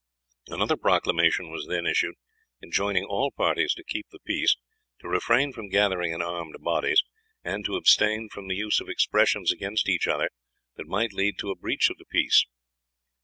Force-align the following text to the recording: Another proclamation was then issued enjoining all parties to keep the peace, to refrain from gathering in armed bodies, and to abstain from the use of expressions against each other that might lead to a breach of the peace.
Another 0.47 0.77
proclamation 0.77 1.51
was 1.51 1.67
then 1.67 1.85
issued 1.85 2.15
enjoining 2.59 3.05
all 3.05 3.29
parties 3.29 3.75
to 3.75 3.83
keep 3.83 4.07
the 4.09 4.17
peace, 4.25 4.57
to 4.99 5.07
refrain 5.07 5.53
from 5.53 5.69
gathering 5.69 6.11
in 6.11 6.23
armed 6.23 6.55
bodies, 6.61 7.03
and 7.43 7.63
to 7.65 7.75
abstain 7.75 8.27
from 8.27 8.47
the 8.47 8.55
use 8.55 8.79
of 8.81 8.89
expressions 8.89 9.51
against 9.51 9.87
each 9.87 10.07
other 10.07 10.31
that 10.75 10.87
might 10.87 11.13
lead 11.13 11.37
to 11.37 11.51
a 11.51 11.55
breach 11.55 11.91
of 11.91 11.97
the 11.99 12.05
peace. 12.05 12.47